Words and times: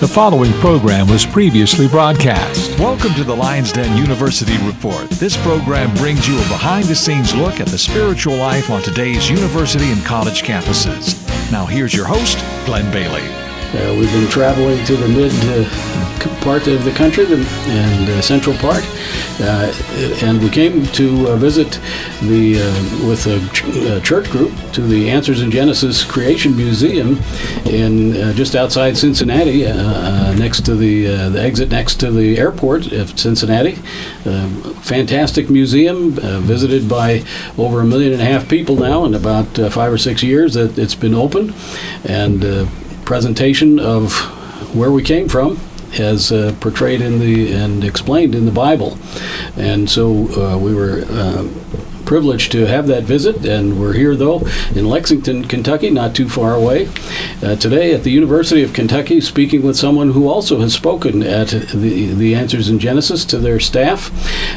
The 0.00 0.08
following 0.08 0.52
program 0.54 1.06
was 1.08 1.24
previously 1.24 1.86
broadcast. 1.86 2.76
Welcome 2.80 3.14
to 3.14 3.22
the 3.22 3.34
Lions 3.34 3.72
Den 3.72 3.96
University 3.96 4.58
Report. 4.66 5.08
This 5.08 5.36
program 5.36 5.94
brings 5.94 6.26
you 6.26 6.34
a 6.34 6.48
behind 6.48 6.86
the 6.86 6.96
scenes 6.96 7.32
look 7.32 7.60
at 7.60 7.68
the 7.68 7.78
spiritual 7.78 8.34
life 8.36 8.70
on 8.70 8.82
today's 8.82 9.30
university 9.30 9.92
and 9.92 10.04
college 10.04 10.42
campuses. 10.42 11.14
Now, 11.52 11.64
here's 11.64 11.94
your 11.94 12.06
host, 12.06 12.38
Glenn 12.66 12.90
Bailey. 12.92 13.43
Uh, 13.74 13.92
we've 13.98 14.12
been 14.12 14.28
traveling 14.28 14.84
to 14.84 14.96
the 14.96 15.08
mid 15.08 15.32
uh, 15.46 16.40
part 16.44 16.68
of 16.68 16.84
the 16.84 16.92
country 16.92 17.24
the, 17.24 17.36
and 17.66 18.08
uh, 18.08 18.22
central 18.22 18.56
part, 18.58 18.84
uh, 19.40 19.74
and 20.22 20.40
we 20.40 20.48
came 20.48 20.86
to 20.86 21.28
uh, 21.28 21.36
visit 21.36 21.80
the 22.22 22.60
uh, 22.60 23.08
with 23.08 23.26
a, 23.26 23.40
ch- 23.52 24.04
church 24.06 24.30
group 24.30 24.52
to 24.72 24.80
the 24.80 25.10
Answers 25.10 25.42
in 25.42 25.50
Genesis 25.50 26.04
Creation 26.04 26.56
Museum 26.56 27.18
in 27.66 28.12
just 28.36 28.54
outside 28.54 28.96
Cincinnati, 28.96 29.64
next 30.38 30.64
to 30.66 30.76
the 30.76 31.06
the 31.30 31.42
exit 31.42 31.70
next 31.70 31.96
to 31.96 32.12
the 32.12 32.38
airport 32.38 32.92
of 32.92 33.18
Cincinnati. 33.18 33.72
fantastic 34.82 35.50
museum, 35.50 36.12
visited 36.42 36.88
by 36.88 37.24
over 37.58 37.80
a 37.80 37.84
million 37.84 38.12
and 38.12 38.22
a 38.22 38.24
half 38.24 38.48
people 38.48 38.76
now 38.76 39.04
in 39.04 39.14
about 39.14 39.46
five 39.72 39.92
or 39.92 39.98
six 39.98 40.22
years 40.22 40.54
that 40.54 40.78
it's 40.78 40.94
been 40.94 41.14
open, 41.14 41.52
and 42.04 42.68
presentation 43.04 43.78
of 43.78 44.12
where 44.74 44.90
we 44.90 45.02
came 45.02 45.28
from 45.28 45.58
as 45.98 46.32
uh, 46.32 46.54
portrayed 46.60 47.00
in 47.00 47.18
the 47.20 47.52
and 47.52 47.84
explained 47.84 48.34
in 48.34 48.46
the 48.46 48.52
Bible. 48.52 48.98
And 49.56 49.88
so 49.88 50.28
uh, 50.34 50.58
we 50.58 50.74
were 50.74 51.04
uh, 51.08 51.46
privileged 52.04 52.52
to 52.52 52.66
have 52.66 52.86
that 52.86 53.04
visit, 53.04 53.44
and 53.44 53.80
we're 53.80 53.94
here 53.94 54.16
though 54.16 54.40
in 54.74 54.88
Lexington, 54.88 55.46
Kentucky, 55.46 55.90
not 55.90 56.14
too 56.14 56.28
far 56.28 56.54
away. 56.54 56.88
Uh, 57.42 57.56
today 57.56 57.92
at 57.94 58.04
the 58.04 58.10
University 58.10 58.62
of 58.62 58.72
Kentucky, 58.72 59.20
speaking 59.20 59.62
with 59.62 59.76
someone 59.76 60.12
who 60.12 60.28
also 60.28 60.60
has 60.60 60.74
spoken 60.74 61.22
at 61.22 61.48
the 61.48 62.12
the 62.14 62.34
Answers 62.34 62.68
in 62.68 62.78
Genesis 62.78 63.24
to 63.26 63.38
their 63.38 63.60
staff, 63.60 64.10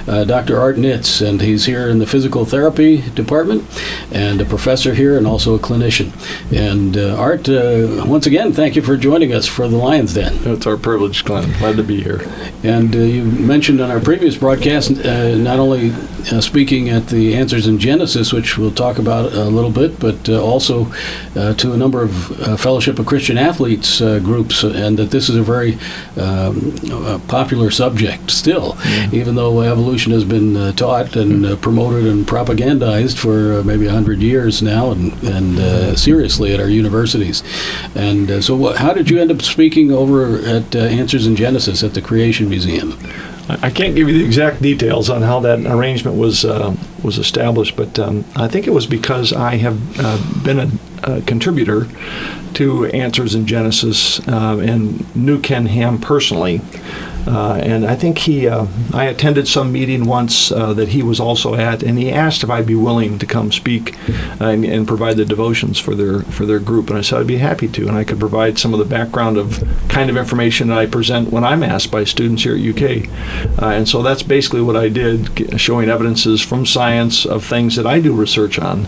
uh, 0.08 0.24
Dr. 0.24 0.60
Art 0.60 0.78
Nitz, 0.78 1.26
and 1.28 1.42
he's 1.42 1.66
here 1.66 1.88
in 1.88 2.00
the 2.00 2.08
physical 2.08 2.46
therapy 2.46 3.02
department, 3.12 3.64
and 4.12 4.42
a 4.42 4.46
professor 4.46 4.94
here, 4.94 5.18
and 5.18 5.28
also 5.28 5.56
a 5.56 5.60
clinician. 5.60 6.12
And 6.56 6.98
uh, 6.98 7.16
Art, 7.16 7.50
uh, 7.50 8.06
once 8.06 8.26
again, 8.26 8.54
thank 8.54 8.76
you 8.76 8.82
for 8.82 8.98
joining 8.98 9.34
us 9.34 9.46
for 9.46 9.68
the 9.68 9.78
Lions 9.78 10.14
Den. 10.14 10.34
It's 10.46 10.68
our 10.68 10.78
privilege, 10.78 11.24
Glenn. 11.24 11.52
Glad 11.60 11.78
to 11.78 11.84
be 11.84 12.02
here. 12.02 12.22
And 12.64 12.96
uh, 12.96 13.00
you 13.00 13.24
mentioned 13.24 13.82
on 13.82 13.92
our 13.92 14.00
previous 14.00 14.36
broadcast, 14.36 14.92
uh, 14.92 15.36
not 15.36 15.60
only 15.60 15.92
speaking 16.42 16.90
at 16.90 17.08
the 17.08 17.36
answers 17.38 17.68
in 17.68 17.78
Genesis, 17.78 18.34
which 18.34 18.58
we'll 18.58 18.72
talk 18.72 18.98
about 18.98 19.32
a 19.34 19.46
little 19.46 19.72
bit, 19.72 20.00
but 20.00 20.28
uh, 20.28 20.44
also 20.44 20.92
uh, 21.36 21.54
to 21.54 21.74
a 21.74 21.78
number 21.78 22.02
of 22.02 22.42
uh, 22.42 22.58
Fellowship 22.58 23.00
of 23.00 23.06
Christian 23.06 23.38
Athletes 23.38 24.02
uh, 24.02 24.20
groups, 24.20 24.64
and 24.64 24.98
that 24.98 25.12
this 25.12 25.30
is 25.30 25.36
a 25.36 25.44
very 25.44 25.78
um, 26.18 26.74
popular 27.28 27.70
subject 27.70 28.32
still, 28.32 28.74
mm-hmm. 28.74 29.16
even 29.16 29.36
though 29.36 29.62
evolution 29.62 30.12
has 30.12 30.24
been 30.24 30.58
uh, 30.58 30.72
taught 30.74 31.16
and 31.16 31.62
promoted 31.62 32.06
and 32.06 32.26
propagandized 32.26 33.18
for 33.18 33.64
maybe 33.64 33.86
100 33.86 34.20
years 34.20 34.62
now, 34.62 34.92
and, 34.92 35.14
and 35.24 35.98
seriously 35.98 36.54
at 36.54 36.60
our 36.60 36.70
universities. 36.70 37.44
And 37.96 38.44
so, 38.44 38.56
what, 38.56 38.78
how 38.78 38.94
did 38.94 39.10
you 39.10 39.20
end 39.20 39.32
up 39.32 39.42
speaking 39.42 39.92
over 39.92 40.40
at 40.40 40.76
Answers 40.76 41.28
in 41.28 41.36
Genesis 41.36 41.84
at 41.84 41.94
the 41.94 42.02
Creation 42.02 42.50
Museum? 42.50 42.98
I 43.50 43.70
can't 43.70 43.96
give 43.96 44.10
you 44.10 44.20
the 44.20 44.26
exact 44.26 44.62
details 44.62 45.10
on 45.10 45.22
how 45.22 45.40
that 45.42 45.60
arrangement 45.66 46.18
was 46.18 46.44
uh, 46.44 46.76
was 47.04 47.18
established, 47.18 47.78
but 47.78 47.98
um, 47.98 48.26
I 48.36 48.48
think 48.48 48.68
it 48.68 48.72
was 48.72 48.86
because 48.86 49.32
I 49.32 49.56
have 49.56 49.80
uh, 50.00 50.44
been 50.44 50.60
a, 50.60 50.72
a, 51.04 51.22
contributor 51.22 51.88
to 52.58 52.86
Answers 52.86 53.36
in 53.36 53.46
Genesis 53.46 54.20
uh, 54.28 54.58
and 54.58 55.16
knew 55.16 55.40
Ken 55.40 55.68
Ham 55.68 56.00
personally. 56.00 56.60
Uh, 57.28 57.56
and 57.62 57.86
I 57.86 57.96
think 57.96 58.20
he, 58.20 58.48
uh, 58.48 58.68
I 58.94 59.06
attended 59.06 59.50
some 59.50 59.74
meeting 59.74 60.06
once 60.06 60.50
uh, 60.50 60.74
that 60.74 60.90
he 60.90 61.04
was 61.04 61.20
also 61.20 61.56
at, 61.56 61.84
and 61.84 62.00
he 62.00 62.10
asked 62.10 62.42
if 62.42 62.50
I'd 62.50 62.66
be 62.66 62.76
willing 62.76 63.20
to 63.20 63.26
come 63.26 63.52
speak 63.52 63.98
and, 64.40 64.64
and, 64.64 64.88
provide 64.88 65.18
the 65.18 65.26
devotions 65.26 65.78
for 65.78 65.94
their 65.94 66.22
for 66.22 66.46
their 66.46 66.60
group, 66.60 66.90
and 66.90 66.98
I 66.98 67.02
said 67.02 67.20
I'd 67.20 67.28
be 67.28 67.38
happy 67.38 67.68
to, 67.68 67.88
and 67.90 67.98
I 67.98 68.06
could 68.06 68.20
provide 68.20 68.58
some 68.58 68.74
of 68.74 68.80
the 68.80 68.86
background 68.86 69.38
of 69.38 69.62
kind 69.90 70.10
of 70.10 70.16
information 70.16 70.70
that 70.70 70.78
I 70.78 70.86
present 70.86 71.30
when 71.30 71.44
I'm 71.44 71.64
asked 71.64 71.92
by 71.92 72.06
students 72.06 72.44
here 72.44 72.56
at 72.56 72.62
UK, 72.62 73.10
uh, 73.62 73.76
and 73.76 73.90
so 73.90 74.02
that's 74.02 74.24
basically 74.24 74.62
what 74.62 74.78
I 74.78 74.88
did, 74.88 75.60
showing 75.60 75.90
evidences 75.90 76.42
from 76.42 76.66
science 76.66 77.26
of 77.26 77.44
things 77.44 77.76
that 77.76 77.86
I 77.86 78.00
do 78.00 78.14
research 78.14 78.58
on 78.58 78.86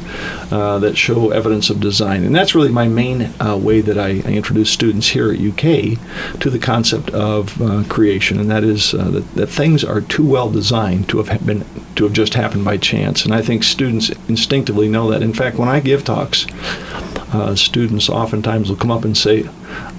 uh, 0.49 0.79
that 0.79 0.97
show 0.97 1.31
evidence 1.31 1.69
of 1.69 1.81
design, 1.81 2.23
and 2.23 2.33
that's 2.33 2.55
really 2.55 2.69
my 2.69 2.87
main 2.87 3.33
uh, 3.41 3.57
way 3.59 3.81
that 3.81 3.97
I, 3.97 4.21
I, 4.25 4.33
introduce 4.39 4.69
students 4.69 5.09
here 5.09 5.31
at 5.31 5.39
UK 5.39 5.99
to 6.39 6.49
the 6.49 6.59
concept 6.59 7.09
of 7.11 7.59
creation 7.89 8.39
and 8.39 8.49
that 8.49 8.63
is 8.63 8.93
uh, 8.93 9.09
that, 9.09 9.35
that 9.35 9.47
things 9.47 9.83
are 9.83 10.01
too 10.01 10.25
well 10.25 10.49
designed 10.49 11.09
to 11.09 11.21
have 11.21 11.45
been 11.45 11.65
to 11.95 12.05
have 12.05 12.13
just 12.13 12.33
happened 12.33 12.63
by 12.63 12.77
chance. 12.77 13.25
And 13.25 13.33
I 13.33 13.41
think 13.41 13.63
students 13.63 14.09
instinctively 14.29 14.87
know 14.87 15.09
that. 15.11 15.21
In 15.21 15.33
fact, 15.33 15.57
when 15.57 15.67
I 15.67 15.81
give 15.81 16.05
talks, 16.05 16.47
uh, 17.33 17.55
students 17.55 18.09
oftentimes 18.09 18.69
will 18.69 18.77
come 18.77 18.89
up 18.89 19.03
and 19.03 19.17
say, 19.17 19.49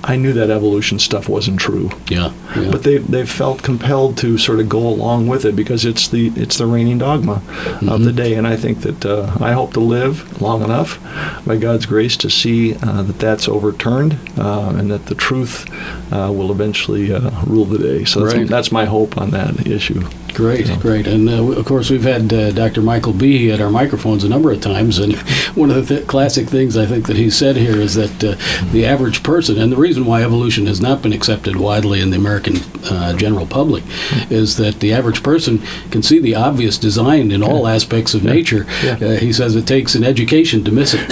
I 0.02 0.16
knew 0.16 0.32
that 0.32 0.50
evolution 0.50 0.98
stuff 0.98 1.28
wasn't 1.28 1.60
true. 1.60 1.90
Yeah, 2.08 2.32
yeah. 2.56 2.70
But 2.70 2.82
they 2.82 2.98
they 2.98 3.26
felt 3.26 3.62
compelled 3.62 4.16
to 4.18 4.38
sort 4.38 4.60
of 4.60 4.68
go 4.68 4.78
along 4.86 5.26
with 5.26 5.44
it 5.44 5.54
because 5.54 5.84
it's 5.84 6.08
the 6.08 6.28
it's 6.36 6.58
the 6.58 6.66
reigning 6.66 6.98
dogma 6.98 7.36
mm-hmm. 7.36 7.88
of 7.88 8.04
the 8.04 8.12
day, 8.12 8.34
and 8.34 8.46
I 8.46 8.56
think 8.56 8.80
that 8.80 9.04
uh, 9.04 9.36
I 9.40 9.52
hope 9.52 9.72
to 9.74 9.80
live 9.80 10.40
long 10.40 10.62
enough, 10.62 10.98
by 11.46 11.56
God's 11.56 11.86
grace, 11.86 12.16
to 12.18 12.30
see 12.30 12.74
uh, 12.76 13.02
that 13.02 13.18
that's 13.18 13.48
overturned 13.48 14.18
uh, 14.38 14.74
and 14.76 14.90
that 14.90 15.06
the 15.06 15.14
truth 15.14 15.68
uh, 16.12 16.32
will 16.32 16.50
eventually 16.50 17.12
uh, 17.12 17.30
rule 17.44 17.64
the 17.64 17.78
day. 17.78 18.04
So 18.04 18.20
that's, 18.20 18.34
right. 18.34 18.48
that's 18.48 18.72
my 18.72 18.84
hope 18.84 19.18
on 19.18 19.30
that 19.30 19.66
issue. 19.66 20.08
Great, 20.34 20.66
so. 20.66 20.76
great. 20.76 21.06
And 21.06 21.28
uh, 21.28 21.52
of 21.52 21.64
course, 21.66 21.90
we've 21.90 22.02
had 22.02 22.32
uh, 22.32 22.52
Dr. 22.52 22.82
Michael 22.82 23.12
B. 23.12 23.50
at 23.50 23.60
our 23.60 23.70
microphones 23.70 24.24
a 24.24 24.28
number 24.28 24.50
of 24.50 24.60
times. 24.60 24.98
And 24.98 25.16
one 25.56 25.70
of 25.70 25.76
the 25.76 25.96
th- 25.96 26.08
classic 26.08 26.48
things 26.48 26.76
I 26.76 26.86
think 26.86 27.06
that 27.06 27.16
he 27.16 27.30
said 27.30 27.56
here 27.56 27.76
is 27.76 27.94
that 27.94 28.24
uh, 28.24 28.36
the 28.72 28.86
average 28.86 29.22
person, 29.22 29.58
and 29.60 29.72
the 29.72 29.76
reason 29.76 30.04
why 30.04 30.22
evolution 30.22 30.66
has 30.66 30.80
not 30.80 31.02
been 31.02 31.12
accepted 31.12 31.56
widely 31.56 32.00
in 32.00 32.10
the 32.10 32.16
American 32.16 32.56
uh, 32.84 33.14
general 33.16 33.46
public, 33.46 33.84
is 34.30 34.56
that 34.56 34.80
the 34.80 34.92
average 34.92 35.22
person 35.22 35.60
can 35.90 36.02
see 36.02 36.18
the 36.18 36.34
obvious 36.34 36.78
design 36.78 37.30
in 37.30 37.42
all 37.42 37.66
aspects 37.66 38.14
of 38.14 38.24
nature. 38.24 38.66
Yeah. 38.82 38.98
Uh, 39.00 39.16
he 39.16 39.32
says 39.32 39.56
it 39.56 39.66
takes 39.66 39.94
an 39.94 40.04
education 40.04 40.64
to 40.64 40.72
miss 40.72 40.94
it. 40.94 41.00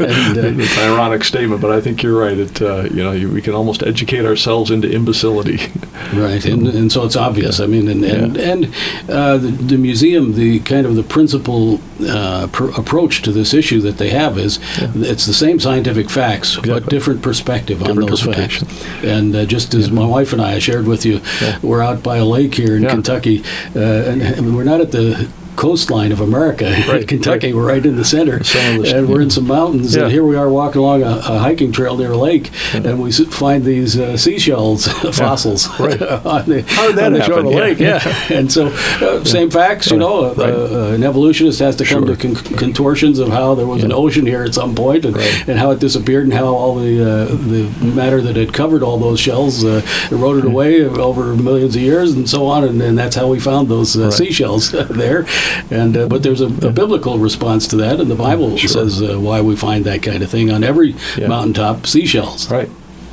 and, 0.00 0.38
uh, 0.38 0.62
it's 0.62 0.76
an 0.78 0.92
ironic 0.92 1.24
statement, 1.24 1.60
but 1.60 1.70
I 1.70 1.80
think 1.80 2.02
you're 2.02 2.18
right. 2.18 2.38
It, 2.38 2.60
you 2.60 3.02
know, 3.02 3.12
you, 3.12 3.30
we 3.30 3.42
can 3.42 3.54
almost 3.54 3.82
educate 3.82 4.24
ourselves 4.24 4.70
into 4.70 4.90
imbecility. 4.90 5.58
Right, 6.14 6.42
and, 6.46 6.66
and 6.66 6.90
so 6.90 7.04
it's 7.04 7.16
obvious. 7.16 7.60
I 7.60 7.66
mean, 7.66 7.86
and, 7.88 8.02
and, 8.02 8.36
yeah. 8.36 8.52
and 8.52 8.74
uh, 9.10 9.36
the, 9.36 9.48
the, 9.48 9.76
museum, 9.76 10.34
the 10.34 10.60
kind 10.60 10.86
of 10.86 10.94
the 10.94 11.02
principal 11.02 11.80
uh, 12.00 12.46
pr- 12.50 12.70
approach 12.78 13.20
to 13.22 13.32
this 13.32 13.52
issue 13.52 13.80
that 13.82 13.98
they 13.98 14.08
have 14.10 14.38
is 14.38 14.58
yeah. 14.80 14.90
it's 14.94 15.26
the 15.26 15.34
same 15.34 15.60
scientific 15.60 16.08
facts, 16.08 16.56
but 16.56 16.88
different 16.88 17.20
perspective 17.22 17.77
different 17.78 18.02
on 18.02 18.06
those 18.06 18.22
facts. 18.22 18.62
And 19.02 19.34
uh, 19.34 19.44
just 19.46 19.74
as 19.74 19.88
yeah. 19.88 19.94
my 19.94 20.06
wife 20.06 20.32
and 20.32 20.42
I 20.42 20.58
shared 20.58 20.86
with 20.86 21.04
you, 21.04 21.20
we're 21.62 21.82
out 21.82 22.02
by 22.02 22.18
a 22.18 22.24
lake 22.24 22.54
here 22.54 22.76
in 22.76 22.86
Kentucky, 22.86 23.42
uh, 23.74 23.80
and, 23.80 24.22
and 24.22 24.56
we're 24.56 24.64
not 24.64 24.80
at 24.80 24.92
the 24.92 25.30
coastline 25.58 26.12
of 26.12 26.20
America. 26.20 26.76
Right, 26.88 27.06
Kentucky, 27.06 27.48
right. 27.48 27.56
we're 27.56 27.66
right 27.66 27.84
in 27.84 27.96
the 27.96 28.04
center, 28.04 28.40
and 28.56 29.08
we're 29.08 29.20
in 29.20 29.30
some 29.30 29.46
mountains. 29.46 29.94
Yeah. 29.94 30.04
And 30.04 30.12
here 30.12 30.24
we 30.24 30.36
are 30.36 30.48
walking 30.48 30.80
along 30.80 31.02
a, 31.02 31.16
a 31.16 31.38
hiking 31.38 31.72
trail 31.72 31.96
near 31.98 32.12
a 32.12 32.16
lake, 32.16 32.50
yeah. 32.72 32.88
and 32.88 33.02
we 33.02 33.12
find 33.12 33.64
these 33.64 33.98
uh, 33.98 34.16
seashells 34.16 34.86
fossils 35.16 35.68
right. 35.80 36.00
on 36.00 36.48
the, 36.48 36.62
How 36.62 36.86
did 36.86 36.96
that 36.96 37.06
on 37.06 37.12
the 37.14 37.24
shore 37.24 37.40
of 37.40 37.44
the 37.44 37.50
lake. 37.50 37.78
Yeah, 37.78 38.00
and 38.30 38.50
so 38.50 38.68
uh, 38.68 39.24
same 39.24 39.50
facts. 39.50 39.90
You 39.90 39.98
know, 39.98 40.24
uh, 40.24 40.34
uh, 40.38 40.94
an 40.94 41.02
evolutionist 41.02 41.58
has 41.58 41.76
to 41.76 41.84
come 41.84 42.06
sure. 42.06 42.16
to 42.16 42.34
con- 42.34 42.56
contortions 42.56 43.18
of 43.18 43.28
how 43.28 43.54
there 43.54 43.66
was 43.66 43.82
an 43.82 43.92
ocean 43.92 44.24
here 44.24 44.44
at 44.44 44.54
some 44.54 44.74
point, 44.74 45.04
and, 45.04 45.16
and 45.16 45.58
how 45.58 45.70
it 45.72 45.80
disappeared, 45.80 46.24
and 46.24 46.32
how 46.32 46.46
all 46.46 46.76
the 46.76 47.02
uh, 47.02 47.24
the 47.26 47.68
matter 47.84 48.22
that 48.22 48.36
had 48.36 48.54
covered 48.54 48.82
all 48.82 48.98
those 48.98 49.20
shells 49.20 49.64
uh, 49.64 49.82
eroded 50.10 50.44
hmm. 50.44 50.50
away 50.50 50.84
over 50.84 51.34
millions 51.34 51.76
of 51.76 51.82
years, 51.82 52.12
and 52.12 52.30
so 52.30 52.46
on. 52.46 52.64
And, 52.64 52.80
and 52.80 52.96
that's 52.96 53.16
how 53.16 53.28
we 53.28 53.40
found 53.40 53.68
those 53.68 53.92
seashells 54.16 54.70
there 54.70 55.26
and 55.70 55.96
uh, 55.96 56.08
but 56.08 56.22
there's 56.22 56.40
a, 56.40 56.46
a, 56.46 56.70
biblical 56.70 57.18
response 57.18 57.66
to 57.68 57.76
that, 57.76 58.00
and 58.00 58.10
the 58.10 58.14
Bible 58.14 58.56
sure. 58.56 58.68
says 58.68 59.02
uh, 59.02 59.18
why 59.18 59.40
we 59.40 59.56
find 59.56 59.84
that 59.84 60.02
kind 60.02 60.22
of 60.22 60.30
thing 60.30 60.50
on 60.50 60.64
every 60.64 60.94
yeah. 61.16 61.26
mountaintop 61.26 61.86
seashells. 61.86 62.50
Right. 62.50 62.70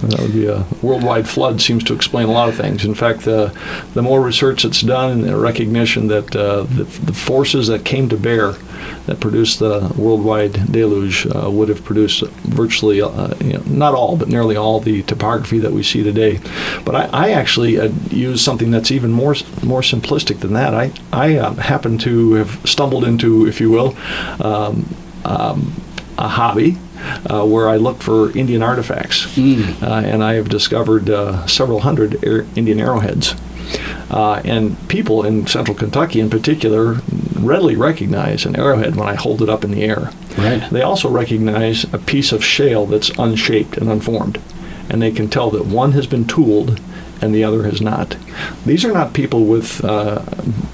That 0.10 0.20
would 0.22 0.34
be 0.34 0.46
a 0.48 0.66
worldwide 0.82 1.28
flood 1.28 1.62
seems 1.62 1.84
to 1.86 1.94
explain 1.94 2.28
a 2.28 2.32
lot 2.32 2.48
of 2.48 2.56
things. 2.56 2.86
In 2.86 2.94
fact, 2.94 3.22
the 3.22 3.56
the 3.94 4.02
more 4.02 4.22
research 4.22 4.64
that's 4.64 4.82
done 4.82 5.12
and 5.12 5.24
the 5.24 5.36
recognition 5.36 6.08
that 6.08 6.36
uh, 6.36 6.64
the, 6.64 6.84
the, 6.84 7.14
forces 7.14 7.68
that 7.68 7.86
came 7.86 8.08
to 8.10 8.18
bear 8.18 8.54
that 9.08 9.20
produced 9.20 9.60
the 9.60 9.92
worldwide 9.98 10.72
deluge 10.72 11.26
uh, 11.28 11.50
would 11.50 11.70
have 11.70 11.84
produced 11.84 12.22
virtually, 12.44 13.02
uh, 13.02 13.34
you 13.44 13.54
know, 13.54 13.64
not 13.66 13.96
all, 13.96 14.16
but 14.16 14.28
nearly 14.28 14.56
all 14.56 14.80
the 14.80 15.02
topography 15.04 15.60
that 15.60 15.72
we 15.72 15.82
see 15.82 16.04
today. 16.04 16.40
But 16.84 16.96
I, 16.96 17.06
I 17.12 17.30
actually 17.32 17.80
uh, 17.80 17.90
use 18.10 18.42
something 18.44 18.70
that's 18.72 18.92
even 18.92 19.12
more 19.12 19.36
more 19.64 19.82
simplistic 19.82 20.40
than 20.40 20.54
that. 20.54 20.74
I 20.74 20.92
I 21.12 21.38
uh, 21.38 21.54
happen 21.56 21.98
to 22.00 22.34
have 22.34 22.70
stumbled 22.70 23.06
into, 23.06 23.48
if 23.48 23.60
you 23.60 23.72
will, 23.72 23.96
um, 24.40 24.86
um, 25.24 25.74
a 26.18 26.28
hobby 26.28 26.78
uh, 27.30 27.46
where 27.46 27.68
I 27.70 27.78
look 27.78 28.02
for 28.02 28.36
Indian 28.38 28.62
artifacts, 28.64 29.26
Mm. 29.36 29.82
uh, 29.84 29.86
and 30.08 30.24
I 30.24 30.34
have 30.36 30.50
discovered 30.50 31.10
uh, 31.10 31.46
several 31.48 31.82
hundred 31.82 32.24
air, 32.26 32.46
Indian 32.56 32.80
arrowheads. 32.80 33.36
Uh, 34.12 34.42
and 34.46 34.76
people 34.88 35.24
in 35.26 35.48
central 35.48 35.76
Kentucky, 35.76 36.20
in 36.20 36.30
particular, 36.30 36.98
readily 37.34 37.76
recognize 37.76 38.46
an 38.46 38.56
arrowhead 38.56 38.96
when 38.96 39.08
I 39.08 39.16
hold 39.16 39.42
it 39.42 39.50
up 39.50 39.64
in 39.64 39.72
the 39.72 39.84
air. 39.84 40.12
Right. 40.38 40.70
They 40.70 40.82
also 40.84 41.10
recognize 41.10 41.84
a 41.92 41.98
piece 41.98 42.32
of 42.32 42.44
shale 42.44 42.86
that's 42.86 43.10
unshaped 43.18 43.78
and 43.78 43.90
unformed, 43.90 44.40
and 44.90 45.02
they 45.02 45.12
can 45.12 45.28
tell 45.30 45.50
that 45.52 45.66
one 45.66 45.94
has 45.94 46.06
been 46.08 46.26
tooled 46.26 46.80
and 47.22 47.34
the 47.34 47.44
other 47.44 47.64
has 47.64 47.82
not. 47.82 48.18
These 48.66 48.86
are 48.86 48.92
not 48.92 49.14
people 49.14 49.46
with 49.46 49.84
uh, 49.84 50.24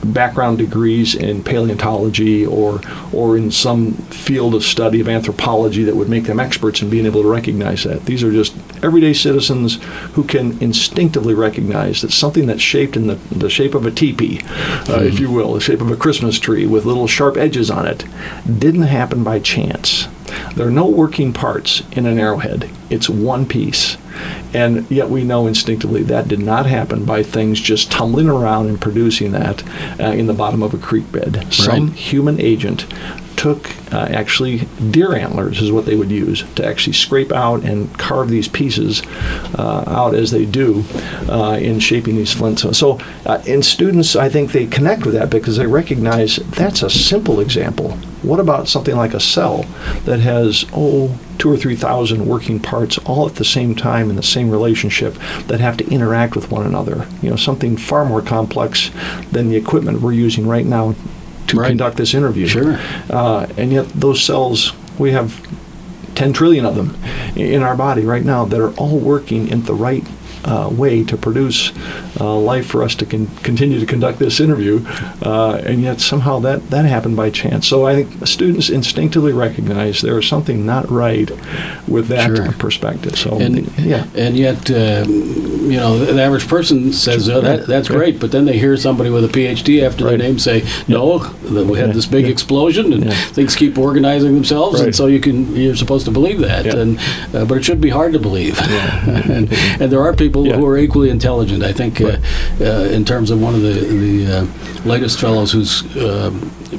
background 0.03 0.57
degrees 0.57 1.15
in 1.15 1.43
paleontology 1.43 2.45
or 2.45 2.81
or 3.13 3.37
in 3.37 3.51
some 3.51 3.93
field 3.93 4.55
of 4.55 4.63
study 4.63 4.99
of 4.99 5.07
anthropology 5.07 5.83
that 5.83 5.95
would 5.95 6.09
make 6.09 6.25
them 6.25 6.39
experts 6.39 6.81
in 6.81 6.89
being 6.89 7.05
able 7.05 7.21
to 7.21 7.27
recognize 7.29 7.83
that. 7.83 8.05
These 8.05 8.23
are 8.23 8.31
just 8.31 8.55
everyday 8.83 9.13
citizens 9.13 9.79
who 10.13 10.23
can 10.23 10.61
instinctively 10.61 11.33
recognize 11.33 12.01
that 12.01 12.11
something 12.11 12.47
that's 12.47 12.61
shaped 12.61 12.95
in 12.95 13.07
the, 13.07 13.15
the 13.31 13.49
shape 13.49 13.75
of 13.75 13.85
a 13.85 13.91
teepee, 13.91 14.41
uh, 14.89 15.01
if 15.01 15.19
you 15.19 15.31
will, 15.31 15.53
the 15.53 15.61
shape 15.61 15.81
of 15.81 15.91
a 15.91 15.95
Christmas 15.95 16.39
tree 16.39 16.65
with 16.65 16.85
little 16.85 17.07
sharp 17.07 17.37
edges 17.37 17.69
on 17.69 17.87
it, 17.87 18.05
didn't 18.59 18.83
happen 18.83 19.23
by 19.23 19.39
chance. 19.39 20.07
There 20.55 20.67
are 20.67 20.71
no 20.71 20.87
working 20.87 21.33
parts 21.33 21.83
in 21.91 22.05
an 22.05 22.19
arrowhead. 22.19 22.69
It's 22.89 23.09
one 23.09 23.45
piece. 23.45 23.97
And 24.53 24.89
yet 24.91 25.09
we 25.09 25.23
know 25.23 25.47
instinctively 25.47 26.03
that 26.03 26.27
did 26.27 26.39
not 26.39 26.65
happen 26.65 27.05
by 27.05 27.23
things 27.23 27.59
just 27.59 27.91
tumbling 27.91 28.29
around 28.29 28.67
and 28.67 28.79
producing 28.79 29.31
that 29.31 29.63
uh, 29.99 30.11
in 30.11 30.27
the 30.27 30.33
bottom 30.33 30.61
of 30.61 30.73
a 30.73 30.77
creek 30.77 31.09
bed. 31.11 31.47
Some 31.53 31.91
human 31.91 32.39
agent 32.39 32.85
took 33.41 33.71
uh, 33.91 34.07
actually 34.11 34.59
deer 34.91 35.15
antlers 35.15 35.61
is 35.61 35.71
what 35.71 35.85
they 35.87 35.95
would 35.95 36.11
use 36.11 36.43
to 36.53 36.63
actually 36.63 36.93
scrape 36.93 37.31
out 37.31 37.63
and 37.63 37.91
carve 37.97 38.29
these 38.29 38.47
pieces 38.47 39.01
uh, 39.57 39.83
out 39.87 40.13
as 40.13 40.29
they 40.29 40.45
do 40.45 40.83
uh, 41.27 41.57
in 41.59 41.79
shaping 41.79 42.15
these 42.15 42.31
flints. 42.31 42.61
So 42.77 42.99
uh, 43.25 43.41
in 43.47 43.63
students, 43.63 44.15
I 44.15 44.29
think 44.29 44.51
they 44.51 44.67
connect 44.67 45.05
with 45.05 45.15
that 45.15 45.31
because 45.31 45.57
they 45.57 45.65
recognize 45.65 46.35
that's 46.35 46.83
a 46.83 46.89
simple 46.89 47.39
example. 47.39 47.97
What 48.23 48.39
about 48.39 48.67
something 48.67 48.95
like 48.95 49.13
a 49.13 49.19
cell 49.19 49.65
that 50.05 50.19
has 50.19 50.65
oh 50.73 51.17
two 51.37 51.51
or 51.51 51.57
three 51.57 51.75
thousand 51.75 52.27
working 52.27 52.59
parts 52.59 52.97
all 52.99 53.27
at 53.27 53.35
the 53.35 53.45
same 53.45 53.73
time 53.75 54.09
in 54.09 54.15
the 54.15 54.23
same 54.23 54.49
relationship 54.51 55.15
that 55.47 55.59
have 55.59 55.77
to 55.77 55.89
interact 55.89 56.35
with 56.35 56.51
one 56.51 56.65
another? 56.65 57.07
You 57.21 57.31
know, 57.31 57.35
something 57.35 57.77
far 57.77 58.05
more 58.05 58.21
complex 58.21 58.91
than 59.31 59.49
the 59.49 59.55
equipment 59.55 60.01
we're 60.01 60.13
using 60.13 60.47
right 60.47 60.65
now 60.65 60.93
to 61.47 61.57
Right. 61.57 61.67
conduct 61.69 61.97
this 61.97 62.13
interview. 62.13 62.47
Sure. 62.47 62.79
Uh, 63.09 63.47
and 63.57 63.71
yet 63.73 63.87
those 63.89 64.23
cells, 64.23 64.73
we 64.97 65.11
have 65.11 65.41
10 66.15 66.31
trillion 66.33 66.65
of 66.65 66.75
them 66.75 66.95
in 67.35 67.63
our 67.63 67.75
body 67.75 68.03
right 68.05 68.23
now 68.23 68.45
that 68.45 68.59
are 68.61 68.71
all 68.75 68.99
working 68.99 69.47
in 69.47 69.63
the 69.63 69.73
right 69.73 70.05
uh, 70.45 70.69
way 70.71 71.03
to 71.03 71.17
produce 71.17 71.71
uh, 72.19 72.35
life 72.37 72.65
for 72.67 72.83
us 72.83 72.95
to 72.95 73.05
con- 73.05 73.27
continue 73.43 73.79
to 73.79 73.85
conduct 73.85 74.19
this 74.19 74.39
interview, 74.39 74.83
uh, 75.23 75.61
and 75.65 75.81
yet 75.81 75.99
somehow 76.01 76.39
that, 76.39 76.69
that 76.69 76.85
happened 76.85 77.15
by 77.15 77.29
chance. 77.29 77.67
So 77.67 77.85
I 77.85 77.95
think 78.03 78.25
students 78.27 78.69
instinctively 78.69 79.33
recognize 79.33 80.01
there 80.01 80.17
is 80.19 80.27
something 80.27 80.65
not 80.65 80.89
right 80.89 81.29
with 81.87 82.07
that 82.09 82.35
Sure. 82.35 82.51
perspective. 82.53 83.17
So 83.17 83.37
And 83.39 83.67
yeah, 83.77 84.05
and 84.15 84.37
yet, 84.37 84.69
uh, 84.71 85.05
you 85.07 85.77
know, 85.77 85.97
the, 85.97 86.21
average 86.21 86.47
person 86.47 86.93
says 86.93 87.27
oh, 87.29 87.41
that 87.41 87.65
that's 87.67 87.89
Yeah. 87.89 87.95
great, 87.95 88.19
but 88.19 88.31
then 88.31 88.45
they 88.45 88.57
hear 88.57 88.77
somebody 88.77 89.09
with 89.09 89.25
a 89.25 89.27
PhD 89.27 89.81
after 89.83 90.05
Right. 90.05 90.11
their 90.11 90.27
name 90.27 90.37
say, 90.39 90.63
"No, 90.87 91.19
that 91.49 91.65
we 91.65 91.77
had 91.79 91.87
Yeah. 91.89 91.93
this 91.93 92.05
big 92.05 92.25
Yeah. 92.25 92.31
explosion, 92.31 92.93
and 92.93 93.05
Yeah. 93.05 93.11
things 93.37 93.55
keep 93.55 93.77
organizing 93.77 94.33
themselves, 94.35 94.79
and 94.81 94.93
so 94.95 95.07
you 95.07 95.19
can 95.19 95.55
you're 95.55 95.75
supposed 95.75 96.05
to 96.05 96.11
believe 96.11 96.39
that." 96.41 96.65
Yeah. 96.65 96.75
And 96.81 96.99
uh, 97.33 97.45
but 97.45 97.57
it 97.57 97.65
should 97.65 97.81
be 97.81 97.89
hard 97.89 98.13
to 98.13 98.19
believe. 98.19 98.59
and, 99.27 99.51
and 99.79 99.91
there 99.91 100.01
are 100.01 100.13
people 100.13 100.30
Yeah. 100.39 100.57
who 100.57 100.65
are 100.65 100.77
equally 100.77 101.09
intelligent. 101.09 101.63
I 101.63 101.73
think, 101.73 101.99
Right. 101.99 102.19
uh, 102.61 102.63
uh, 102.63 102.95
in 102.97 103.03
terms 103.05 103.31
of 103.31 103.41
one 103.41 103.55
of 103.55 103.61
the 103.61 103.73
the 103.73 104.25
uh, 104.37 104.45
latest 104.85 105.19
fellows 105.19 105.51
who's 105.51 105.83
uh, 105.95 106.31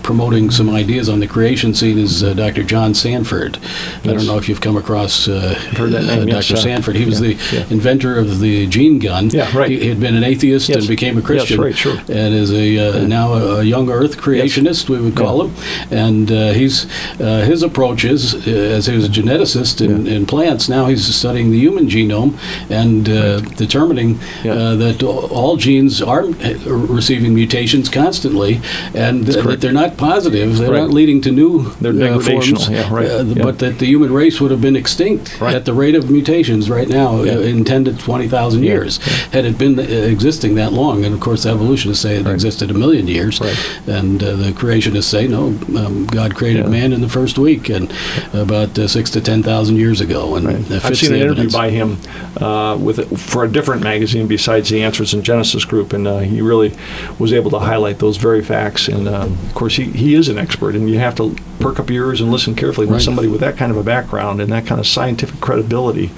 promoting 0.02 0.50
some 0.50 0.70
ideas 0.70 1.08
on 1.08 1.20
the 1.20 1.26
creation 1.26 1.74
scene 1.74 1.98
is 1.98 2.22
uh, 2.22 2.34
Dr. 2.34 2.62
John 2.62 2.94
Sanford. 2.94 3.58
I 4.04 4.08
don't 4.08 4.26
know 4.26 4.38
if 4.38 4.48
you've 4.48 4.60
come 4.60 4.76
across 4.76 5.28
uh, 5.28 5.54
heard 5.76 5.92
that 5.92 6.04
uh, 6.04 6.16
name, 6.16 6.28
yes, 6.28 6.48
Dr. 6.48 6.58
uh, 6.58 6.62
Sanford. 6.62 6.96
He 6.96 7.04
was 7.04 7.20
yeah, 7.20 7.34
the 7.34 7.56
yeah. 7.56 7.66
inventor 7.70 8.18
of 8.18 8.40
the 8.40 8.66
gene 8.66 8.98
gun. 8.98 9.30
Yeah, 9.30 9.56
right. 9.56 9.70
He, 9.70 9.80
he 9.80 9.88
had 9.88 10.00
been 10.00 10.14
an 10.14 10.24
atheist 10.24 10.68
Yes. 10.68 10.78
and 10.78 10.88
became 10.88 11.18
a 11.18 11.22
Christian. 11.22 11.58
Yes, 11.58 11.64
right, 11.64 11.76
sure. 11.76 11.98
And 11.98 12.34
is 12.34 12.52
a 12.52 12.78
uh, 12.78 13.06
now 13.06 13.32
a, 13.34 13.62
young 13.62 13.90
Earth 13.90 14.16
creationist, 14.16 14.88
we 14.88 15.00
would 15.00 15.16
call 15.16 15.44
him. 15.44 15.54
And 15.90 16.30
uh, 16.30 16.52
he's 16.52 16.86
uh, 17.20 17.44
his 17.44 17.62
approach 17.62 18.04
is, 18.04 18.34
uh, 18.34 18.50
as 18.50 18.86
he 18.86 18.94
was 18.94 19.04
a 19.04 19.08
geneticist 19.08 19.84
in, 19.84 20.06
in 20.06 20.26
plants, 20.26 20.68
now 20.68 20.86
he's 20.86 21.12
studying 21.14 21.50
the 21.50 21.58
human 21.58 21.86
genome 21.86 22.38
and 22.70 23.08
uh, 23.08 23.40
determining 23.40 24.18
uh, 24.44 24.74
that 24.76 25.02
all 25.02 25.56
genes 25.56 26.02
are 26.02 26.24
uh, 26.24 26.54
receiving 26.66 27.34
mutations 27.34 27.88
constantly, 27.88 28.60
and 28.94 29.28
uh, 29.28 29.42
that 29.42 29.60
they're 29.60 29.72
not 29.72 29.91
positive. 29.96 30.58
They're 30.58 30.70
Right. 30.70 30.80
not 30.80 30.90
leading 30.90 31.20
to 31.22 31.30
new 31.32 31.72
They're 31.80 32.14
uh, 32.14 32.18
forms, 32.20 32.68
yeah, 32.68 32.92
right, 32.92 33.10
uh, 33.10 33.24
yeah. 33.24 33.42
But 33.42 33.58
that 33.60 33.78
the 33.78 33.86
human 33.86 34.12
race 34.12 34.40
would 34.40 34.50
have 34.50 34.60
been 34.60 34.76
extinct 34.76 35.40
Right. 35.40 35.54
at 35.54 35.64
the 35.64 35.72
rate 35.72 35.94
of 35.94 36.10
mutations 36.10 36.68
right 36.70 36.88
now 36.88 37.22
Yeah. 37.22 37.36
uh, 37.36 37.40
in 37.40 37.64
10 37.64 37.84
to 37.84 37.92
20,000 37.92 38.62
Yeah, 38.62 38.72
years. 38.72 38.98
Had 39.32 39.44
it 39.44 39.58
been 39.58 39.78
uh, 39.78 39.82
existing 39.82 40.54
that 40.56 40.72
long, 40.72 41.04
and 41.04 41.14
of 41.14 41.20
course, 41.20 41.44
evolutionists 41.46 42.02
say 42.02 42.16
it 42.16 42.26
existed 42.26 42.70
a 42.70 42.74
million 42.74 43.06
years, 43.08 43.40
and 43.86 44.22
uh, 44.22 44.36
the 44.36 44.52
creationists 44.52 45.04
say, 45.04 45.26
no, 45.26 45.54
um, 45.76 46.06
God 46.10 46.34
created 46.34 46.64
Yeah. 46.64 46.70
man 46.70 46.92
in 46.92 47.00
the 47.00 47.08
first 47.08 47.38
week, 47.38 47.68
and 47.68 47.92
about 48.32 48.78
uh, 48.78 48.88
six 48.88 49.10
to 49.10 49.20
10,000 49.20 49.76
years 49.76 50.00
ago. 50.00 50.36
And. 50.36 50.48
I've 50.84 50.96
seen 50.96 51.14
an 51.14 51.20
interview 51.20 51.50
by 51.50 51.70
him 51.70 51.98
uh, 52.40 52.76
with 52.80 52.98
for 53.18 53.44
a 53.44 53.48
different 53.48 53.82
magazine 53.82 54.26
besides 54.26 54.68
the 54.70 54.82
Answers 54.82 55.14
in 55.14 55.22
Genesis 55.22 55.64
group, 55.64 55.92
and 55.92 56.06
he 56.24 56.40
really 56.40 56.72
was 57.18 57.32
able 57.32 57.50
to 57.50 57.58
highlight 57.58 57.98
those 57.98 58.16
very 58.16 58.42
facts. 58.42 58.88
And 58.88 59.08
um, 59.08 59.38
of 59.46 59.54
course, 59.54 59.76
he, 59.76 59.81
he 59.90 60.14
is 60.14 60.28
an 60.28 60.38
expert, 60.38 60.74
and 60.74 60.88
you 60.88 60.98
have 60.98 61.14
to 61.16 61.34
perk 61.60 61.78
up 61.78 61.90
your 61.90 62.08
ears 62.08 62.20
and 62.20 62.30
listen 62.32 62.54
carefully 62.56 62.86
when 62.86 62.94
Right. 62.94 63.02
somebody 63.02 63.28
with 63.28 63.40
that 63.40 63.56
kind 63.56 63.70
of 63.70 63.76
a 63.78 63.82
background 63.84 64.40
and 64.40 64.50
that 64.52 64.66
kind 64.66 64.80
of 64.80 64.86
scientific 64.86 65.40
credibility 65.40 66.10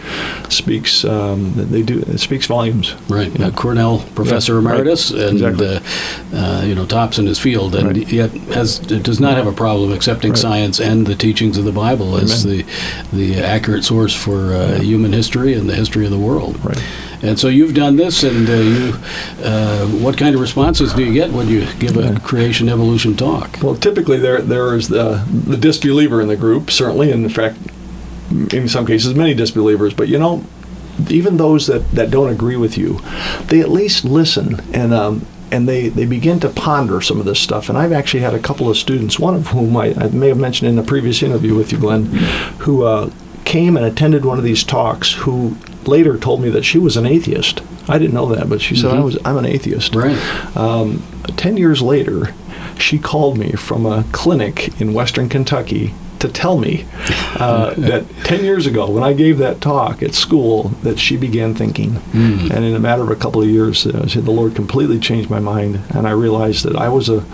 speaks. 0.48 1.04
Um, 1.04 1.52
they 1.56 1.82
do 1.82 2.00
it 2.08 2.18
speaks 2.18 2.46
volumes. 2.46 2.94
Right, 3.08 3.30
Yeah. 3.38 3.50
Cornell 3.50 4.04
professor 4.14 4.52
Yeah, 4.54 4.58
right. 4.68 4.74
emeritus, 4.80 5.10
and 5.10 5.32
Exactly. 5.40 5.66
uh, 5.66 5.80
uh, 6.36 6.62
you 6.64 6.74
know 6.74 6.86
tops 6.86 7.18
in 7.18 7.26
his 7.26 7.38
field, 7.38 7.74
and 7.74 7.88
Right. 7.88 8.12
yet 8.12 8.30
has 8.54 8.78
does 8.78 9.20
not 9.20 9.36
have 9.36 9.46
a 9.46 9.52
problem 9.52 9.92
accepting 9.92 10.30
Right. 10.32 10.38
science 10.38 10.80
and 10.80 11.06
the 11.06 11.14
teachings 11.14 11.58
of 11.58 11.64
the 11.64 11.72
Bible 11.72 12.16
as 12.16 12.44
Amen. 12.44 12.64
the 13.12 13.16
the 13.34 13.40
accurate 13.42 13.84
source 13.84 14.14
for 14.14 14.54
uh, 14.54 14.80
human 14.80 15.12
history 15.12 15.52
and 15.54 15.68
the 15.68 15.74
history 15.74 16.04
of 16.04 16.10
the 16.10 16.18
world. 16.18 16.56
Right. 16.62 16.78
And 17.24 17.38
so 17.38 17.48
you've 17.48 17.74
done 17.74 17.96
this, 17.96 18.22
and 18.22 18.48
uh, 18.48 18.52
you, 18.52 18.92
uh, 19.42 19.86
what 19.86 20.18
kind 20.18 20.34
of 20.34 20.42
responses 20.42 20.92
do 20.92 21.02
you 21.02 21.12
get 21.14 21.30
when 21.30 21.48
you 21.48 21.66
give 21.78 21.96
a 21.96 22.20
creation 22.20 22.68
evolution 22.68 23.16
talk? 23.16 23.58
Well, 23.62 23.76
typically 23.76 24.18
there 24.18 24.42
there 24.42 24.74
is 24.74 24.88
the 24.88 25.24
the 25.32 25.56
disbeliever 25.56 26.20
in 26.20 26.28
the 26.28 26.36
group, 26.36 26.70
certainly, 26.70 27.10
and 27.10 27.24
in 27.24 27.30
fact, 27.30 27.56
in 28.52 28.68
some 28.68 28.86
cases, 28.86 29.14
many 29.14 29.32
disbelievers. 29.32 29.94
But 29.94 30.08
you 30.08 30.18
know, 30.18 30.44
even 31.08 31.38
those 31.38 31.66
that, 31.66 31.90
that 31.92 32.10
don't 32.10 32.28
agree 32.28 32.56
with 32.56 32.76
you, 32.76 33.00
they 33.46 33.60
at 33.60 33.70
least 33.70 34.04
listen 34.04 34.60
and 34.74 34.92
um, 34.92 35.26
and 35.50 35.68
they, 35.68 35.88
they 35.88 36.04
begin 36.04 36.40
to 36.40 36.48
ponder 36.48 37.00
some 37.00 37.20
of 37.20 37.26
this 37.26 37.38
stuff. 37.38 37.68
And 37.68 37.78
I've 37.78 37.92
actually 37.92 38.20
had 38.20 38.34
a 38.34 38.40
couple 38.40 38.68
of 38.68 38.76
students, 38.76 39.20
one 39.20 39.36
of 39.36 39.48
whom 39.48 39.76
I, 39.76 39.94
I 39.94 40.08
may 40.08 40.28
have 40.28 40.38
mentioned 40.38 40.68
in 40.68 40.78
a 40.78 40.82
previous 40.82 41.22
interview 41.22 41.54
with 41.54 41.70
you, 41.70 41.78
Glenn, 41.78 42.06
who 42.58 42.82
uh, 42.82 43.10
came 43.44 43.76
and 43.76 43.86
attended 43.86 44.24
one 44.24 44.36
of 44.36 44.42
these 44.42 44.64
talks, 44.64 45.12
who 45.12 45.56
later 45.88 46.18
told 46.18 46.40
me 46.40 46.50
that 46.50 46.64
she 46.64 46.78
was 46.78 46.96
an 46.96 47.06
atheist. 47.06 47.62
I 47.88 47.98
didn't 47.98 48.14
know 48.14 48.26
that, 48.34 48.48
but 48.48 48.60
she 48.60 48.76
said 48.76 48.92
I 48.92 49.00
was 49.00 49.18
I'm 49.24 49.36
an 49.36 49.46
atheist. 49.46 49.94
Right. 49.94 50.16
Um, 50.56 51.02
Ten 51.36 51.56
years 51.56 51.80
later, 51.82 52.34
she 52.78 52.98
called 52.98 53.38
me 53.38 53.52
from 53.52 53.86
a 53.86 54.04
clinic 54.12 54.80
in 54.80 54.92
Western 54.92 55.28
Kentucky 55.28 55.94
to 56.24 56.32
tell 56.32 56.58
me 56.58 56.86
uh, 57.36 57.74
that 57.76 58.08
10 58.24 58.44
years 58.44 58.66
ago, 58.66 58.90
when 58.90 59.04
I 59.04 59.12
gave 59.12 59.38
that 59.38 59.60
talk 59.60 60.02
at 60.02 60.14
school, 60.14 60.68
that 60.82 60.98
she 60.98 61.16
began 61.16 61.54
thinking. 61.54 61.96
And 62.50 62.64
in 62.64 62.74
a 62.74 62.80
matter 62.80 63.02
of 63.02 63.10
a 63.10 63.16
couple 63.16 63.42
of 63.42 63.48
years, 63.48 63.86
uh, 63.86 64.08
said, 64.08 64.24
the 64.24 64.30
Lord 64.30 64.54
completely 64.54 64.98
changed 64.98 65.30
my 65.30 65.40
mind, 65.40 65.80
and 65.90 66.06
I 66.06 66.12
realized 66.12 66.64
that 66.64 66.76
I 66.76 66.88
was 66.88 67.08
a 67.08 67.24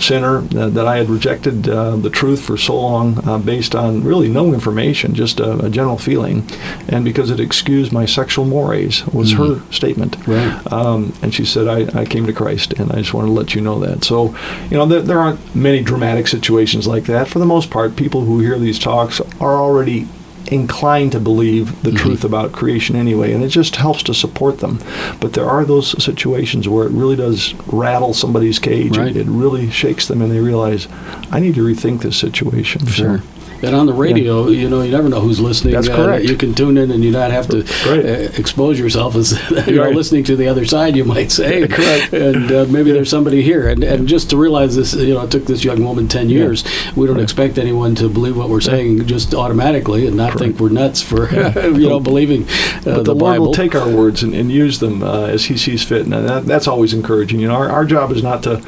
sinner, 0.00 0.38
uh, 0.38 0.68
that 0.70 0.86
I 0.86 0.96
had 0.96 1.08
rejected 1.08 1.68
uh, 1.68 1.96
the 1.96 2.10
truth 2.10 2.42
for 2.42 2.56
so 2.56 2.78
long 2.80 3.26
uh, 3.28 3.38
based 3.38 3.74
on 3.74 4.02
really 4.02 4.28
no 4.28 4.52
information, 4.52 5.14
just 5.14 5.40
a, 5.40 5.66
a 5.66 5.70
general 5.70 5.98
feeling, 5.98 6.48
and 6.88 7.04
because 7.04 7.30
it 7.30 7.40
excused 7.40 7.92
my 7.92 8.06
sexual 8.06 8.44
mores, 8.44 9.06
was 9.06 9.32
her 9.32 9.60
statement. 9.70 10.16
Right. 10.26 10.72
Um, 10.72 11.12
and 11.22 11.32
she 11.32 11.44
said, 11.44 11.68
I, 11.68 12.00
I 12.00 12.04
came 12.04 12.26
to 12.26 12.32
Christ, 12.32 12.72
and 12.74 12.90
I 12.92 12.96
just 12.96 13.14
want 13.14 13.26
to 13.26 13.32
let 13.32 13.54
you 13.54 13.60
know 13.60 13.78
that. 13.80 14.04
So, 14.04 14.34
you 14.70 14.76
know, 14.76 14.86
there, 14.86 15.02
there 15.02 15.18
aren't 15.18 15.54
many 15.54 15.82
dramatic 15.82 16.26
situations 16.26 16.86
like 16.86 17.04
that. 17.04 17.28
For 17.28 17.38
the 17.38 17.46
most 17.46 17.70
part, 17.70 17.96
people 17.96 18.22
who 18.22 18.39
hear 18.40 18.58
these 18.58 18.78
talks 18.78 19.20
are 19.20 19.56
already 19.56 20.08
inclined 20.50 21.12
to 21.12 21.20
believe 21.20 21.82
the 21.82 21.90
mm-hmm. 21.90 21.98
truth 21.98 22.24
about 22.24 22.52
creation 22.52 22.96
anyway, 22.96 23.32
and 23.32 23.44
it 23.44 23.48
just 23.48 23.76
helps 23.76 24.02
to 24.04 24.14
support 24.14 24.58
them. 24.58 24.80
But 25.20 25.34
there 25.34 25.48
are 25.48 25.64
those 25.64 26.02
situations 26.02 26.68
where 26.68 26.86
it 26.86 26.92
really 26.92 27.16
does 27.16 27.54
rattle 27.66 28.14
somebody's 28.14 28.58
cage. 28.58 28.96
Right. 28.96 29.14
It, 29.14 29.26
really 29.26 29.70
shakes 29.70 30.08
them, 30.08 30.22
and 30.22 30.30
they 30.30 30.40
realize, 30.40 30.88
I 31.30 31.40
need 31.40 31.54
to 31.54 31.64
rethink 31.64 32.02
this 32.02 32.16
situation. 32.16 32.86
So, 32.86 32.92
Sure. 32.92 33.22
And 33.62 33.74
on 33.74 33.86
the 33.86 33.92
radio, 33.92 34.48
you 34.48 34.68
know, 34.68 34.80
you 34.82 34.90
never 34.90 35.08
know 35.08 35.20
who's 35.20 35.38
listening. 35.40 35.74
That's 35.74 35.88
Uh, 35.88 35.96
correct. 35.96 36.24
you 36.24 36.36
can 36.36 36.54
tune 36.54 36.78
in 36.78 36.90
and 36.90 37.04
you 37.04 37.10
not 37.10 37.30
have 37.30 37.46
to 37.48 37.58
Right. 37.88 38.04
uh, 38.04 38.28
expose 38.38 38.78
yourself 38.78 39.16
as 39.16 39.38
you're 39.66 39.84
Right. 39.84 39.94
listening 39.94 40.24
to 40.24 40.36
the 40.36 40.48
other 40.48 40.64
side, 40.64 40.96
you 40.96 41.04
might 41.04 41.30
say. 41.30 41.66
Correct. 41.76 42.12
And 42.12 42.50
uh, 42.50 42.66
maybe 42.70 42.90
there's 42.92 43.10
somebody 43.10 43.42
here. 43.42 43.68
And, 43.68 43.84
and 43.84 44.08
just 44.08 44.30
to 44.30 44.36
realize 44.36 44.76
this, 44.76 44.94
you 44.94 45.14
know, 45.14 45.22
it 45.22 45.30
took 45.30 45.44
this 45.46 45.62
young 45.64 45.84
woman 45.84 46.08
10 46.08 46.30
years. 46.30 46.64
We 46.96 47.06
don't 47.06 47.20
expect 47.20 47.58
anyone 47.58 47.94
to 47.96 48.08
believe 48.08 48.36
what 48.36 48.48
we're 48.48 48.60
saying 48.60 49.06
just 49.06 49.34
automatically 49.34 50.06
and 50.06 50.16
not 50.16 50.38
think 50.38 50.58
we're 50.58 50.68
nuts 50.70 51.02
for, 51.02 51.28
you 51.78 51.88
know, 51.88 52.00
believing 52.00 52.44
uh, 52.44 52.46
But 52.84 52.94
the, 52.94 53.02
the, 53.02 53.14
Lord 53.14 53.32
Bible. 53.34 53.46
will 53.46 53.54
take 53.54 53.74
our 53.74 53.88
words 53.88 54.22
and, 54.22 54.34
and 54.34 54.50
use 54.50 54.78
them 54.78 55.02
uh, 55.02 55.24
as 55.26 55.44
He 55.46 55.56
sees 55.56 55.82
fit, 55.84 56.02
and 56.02 56.12
that, 56.12 56.46
that's 56.46 56.66
always 56.66 56.92
encouraging. 56.94 57.40
You 57.40 57.48
know, 57.48 57.54
our, 57.54 57.68
our 57.68 57.84
job 57.84 58.10
is 58.12 58.22
not 58.22 58.42
to 58.44 58.62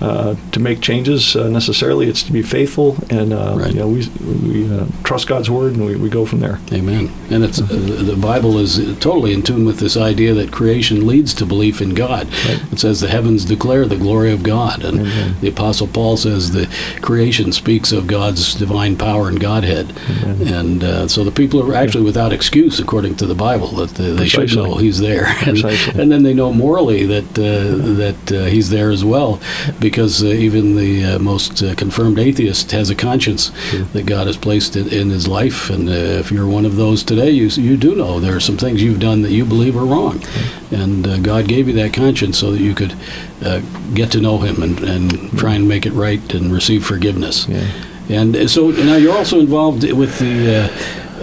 uh, 0.00 0.34
to 0.52 0.60
make 0.60 0.80
changes 0.80 1.34
uh, 1.36 1.48
necessarily; 1.48 2.08
it's 2.08 2.22
to 2.24 2.32
be 2.32 2.42
faithful, 2.42 2.96
and 3.10 3.32
uh, 3.32 3.54
Right. 3.56 3.72
you 3.72 3.80
know, 3.80 3.88
we 3.88 4.06
we 4.42 4.72
uh, 4.72 4.86
trust 5.02 5.26
God's 5.28 5.50
word, 5.50 5.74
and 5.74 5.86
we, 5.86 5.96
we 5.96 6.08
go 6.08 6.26
from 6.26 6.40
there. 6.40 6.60
Amen. 6.72 7.12
And 7.30 7.44
it's 7.44 7.60
uh, 7.60 7.66
the 7.66 8.18
Bible 8.20 8.58
is 8.58 8.76
totally 8.98 9.32
in 9.32 9.42
tune 9.42 9.64
with 9.64 9.78
this 9.78 9.96
idea 9.96 10.34
that 10.34 10.52
creation 10.52 11.06
leads 11.06 11.34
to 11.34 11.46
belief 11.46 11.80
in 11.80 11.94
God. 11.94 12.28
It 12.72 12.80
says 12.80 13.00
the 13.00 13.08
heavens 13.08 13.44
declare 13.44 13.86
the 13.86 13.96
glory 13.96 14.32
of 14.32 14.42
God, 14.42 14.84
and 14.84 15.06
the 15.40 15.48
Apostle 15.48 15.86
Paul 15.86 16.16
says 16.16 16.52
the 16.52 16.68
creation 17.00 17.52
speaks 17.52 17.92
of 17.92 18.06
God's 18.06 18.54
divine 18.54 18.96
power 18.96 19.28
and 19.28 19.40
Godhead. 19.40 19.92
And 20.24 20.82
uh, 20.82 21.08
so 21.08 21.24
the 21.24 21.30
people 21.30 21.62
are 21.62 21.74
actually 21.74 22.04
without 22.04 22.32
excuse, 22.32 22.80
according 22.80 23.16
to 23.16 23.26
the 23.26 23.34
Bible, 23.34 23.68
that 23.72 23.90
they, 23.90 24.12
they 24.12 24.28
should 24.28 24.54
know 24.54 24.76
He's 24.76 24.98
there, 24.98 25.26
and, 25.46 25.64
and 25.64 26.12
then 26.12 26.22
they 26.22 26.34
know 26.34 26.52
morally 26.52 27.06
that 27.06 27.38
uh, 27.38 27.94
that 27.96 28.32
uh, 28.32 28.44
He's 28.46 28.70
there 28.70 28.90
as 28.90 29.04
well, 29.04 29.40
because 29.80 30.22
uh, 30.22 30.26
even 30.26 30.76
the 30.76 31.04
uh, 31.04 31.18
most 31.18 31.62
uh, 31.62 31.74
confirmed 31.74 32.18
atheist 32.18 32.70
has 32.72 32.90
a 32.90 32.94
conscience 32.94 33.50
that 33.92 34.06
God 34.06 34.23
has 34.26 34.36
placed 34.36 34.76
in, 34.76 34.88
in 34.88 35.10
his 35.10 35.26
life. 35.26 35.70
And 35.70 35.88
uh, 35.88 35.92
if 35.92 36.30
you're 36.30 36.46
one 36.46 36.64
of 36.64 36.76
those 36.76 37.02
today, 37.02 37.30
you 37.30 37.46
you 37.46 37.76
do 37.76 37.94
know 37.94 38.20
there 38.20 38.36
are 38.36 38.40
some 38.40 38.56
things 38.56 38.82
you've 38.82 39.00
done 39.00 39.22
that 39.22 39.32
you 39.32 39.44
believe 39.44 39.76
are 39.76 39.84
wrong, 39.84 40.22
and 40.70 41.06
uh, 41.06 41.18
God 41.18 41.48
gave 41.48 41.68
you 41.68 41.74
that 41.74 41.92
conscience 41.92 42.38
so 42.38 42.50
that 42.52 42.60
you 42.60 42.74
could 42.74 42.94
uh, 43.42 43.60
get 43.94 44.10
to 44.12 44.20
know 44.20 44.38
Him 44.38 44.62
and, 44.62 44.80
and 44.80 45.38
try 45.38 45.54
and 45.54 45.68
make 45.68 45.86
it 45.86 45.92
right 45.92 46.34
and 46.34 46.52
receive 46.52 46.84
forgiveness. 46.84 47.46
Yeah. 47.48 47.68
And 48.08 48.36
uh, 48.36 48.48
so 48.48 48.70
now 48.70 48.96
you're 48.96 49.16
also 49.16 49.40
involved 49.40 49.90
with 49.92 50.18
the. 50.18 50.70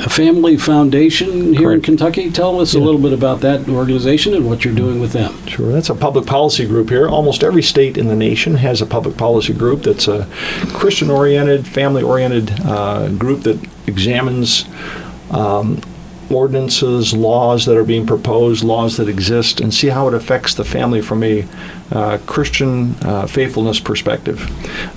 Family 0.09 0.57
Foundation 0.57 1.53
here 1.53 1.71
in 1.71 1.79
Correct. 1.79 1.83
Kentucky. 1.83 2.31
Tell 2.31 2.59
us 2.59 2.73
a 2.73 2.79
Yeah. 2.79 2.85
little 2.85 2.99
bit 2.99 3.13
about 3.13 3.41
that 3.41 3.69
organization 3.69 4.33
and 4.33 4.47
what 4.47 4.65
you're 4.65 4.73
doing 4.73 4.99
with 4.99 5.11
them. 5.13 5.33
Sure, 5.47 5.71
that's 5.71 5.89
a 5.89 5.95
public 5.95 6.25
policy 6.25 6.65
group 6.65 6.89
here. 6.89 7.07
Almost 7.07 7.43
every 7.43 7.63
state 7.63 7.97
in 7.97 8.07
the 8.07 8.15
nation 8.15 8.55
has 8.55 8.81
a 8.81 8.85
public 8.85 9.15
policy 9.17 9.53
group 9.53 9.83
that's 9.83 10.07
a 10.07 10.27
Christian-oriented, 10.73 11.67
family-oriented 11.67 12.51
uh, 12.65 13.09
group 13.09 13.43
that 13.43 13.59
examines 13.87 14.65
um, 15.29 15.79
ordinances, 16.29 17.13
laws 17.13 17.65
that 17.65 17.77
are 17.77 17.83
being 17.83 18.05
proposed, 18.05 18.63
laws 18.63 18.97
that 18.97 19.07
exist, 19.07 19.59
and 19.61 19.73
see 19.73 19.87
how 19.87 20.07
it 20.07 20.13
affects 20.13 20.53
the 20.53 20.63
family 20.63 21.01
from 21.01 21.23
a 21.23 21.45
uh, 21.91 22.17
Christian 22.25 22.95
uh, 23.01 23.27
faithfulness 23.27 23.79
perspective. 23.79 24.49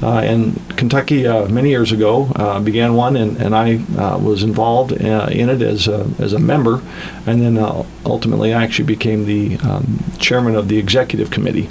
Uh, 0.02 0.18
and 0.18 0.60
Kentucky, 0.76 1.26
uh, 1.26 1.46
many 1.48 1.70
years 1.70 1.92
ago, 1.92 2.30
uh, 2.36 2.60
began 2.60 2.94
one, 2.94 3.16
and, 3.16 3.36
and 3.36 3.54
I 3.54 3.76
uh, 3.98 4.18
was 4.18 4.42
involved 4.42 4.92
in 4.92 5.48
it 5.48 5.62
as 5.62 5.88
a, 5.88 6.08
as 6.18 6.32
a 6.32 6.38
member, 6.38 6.82
and 7.26 7.40
then 7.40 7.58
ultimately 8.04 8.54
I 8.54 8.62
actually 8.62 8.86
became 8.86 9.26
the 9.26 9.56
um, 9.58 10.02
chairman 10.18 10.54
of 10.54 10.68
the 10.68 10.78
executive 10.78 11.30
committee. 11.30 11.68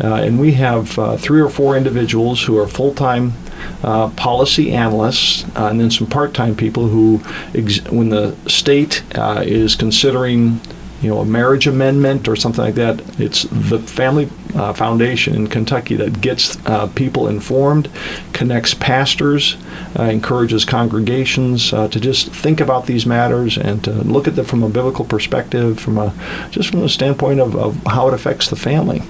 And 0.00 0.40
we 0.40 0.52
have 0.52 0.88
three 1.20 1.40
or 1.40 1.48
four 1.48 1.76
individuals 1.76 2.42
who 2.42 2.58
are 2.58 2.66
full-time 2.66 3.32
uh, 3.82 4.08
policy 4.10 4.72
analysts, 4.72 5.44
uh, 5.56 5.68
and 5.68 5.80
then 5.80 5.90
some 5.90 6.06
part-time 6.06 6.54
people 6.54 6.88
who, 6.88 7.20
ex- 7.54 7.82
when 7.90 8.08
the 8.08 8.36
state 8.48 9.02
uh, 9.16 9.42
is 9.44 9.74
considering, 9.74 10.60
you 11.02 11.10
know, 11.10 11.20
a 11.20 11.24
marriage 11.24 11.66
amendment 11.66 12.28
or 12.28 12.36
something 12.36 12.64
like 12.64 12.74
that, 12.74 13.00
it's 13.20 13.44
the 13.44 13.78
Family 13.78 14.28
uh, 14.56 14.72
Foundation 14.72 15.34
in 15.34 15.46
Kentucky 15.46 15.96
that 15.96 16.20
gets 16.20 16.56
uh, 16.66 16.86
people 16.88 17.28
informed, 17.28 17.90
connects 18.32 18.74
pastors, 18.74 19.56
uh, 19.98 20.04
encourages 20.04 20.64
congregations 20.64 21.72
uh, 21.72 21.88
to 21.88 22.00
just 22.00 22.28
think 22.32 22.60
about 22.60 22.86
these 22.86 23.06
matters 23.06 23.56
and 23.56 23.84
to 23.84 23.92
look 23.92 24.26
at 24.26 24.36
them 24.36 24.44
from 24.44 24.62
a 24.62 24.68
biblical 24.68 25.04
perspective, 25.04 25.78
from 25.78 25.98
a 25.98 26.12
just 26.50 26.70
from 26.70 26.80
the 26.80 26.88
standpoint 26.88 27.40
of, 27.40 27.54
of 27.56 27.76
how 27.86 28.08
it 28.08 28.14
affects 28.14 28.48
the 28.48 28.56
family. 28.56 29.02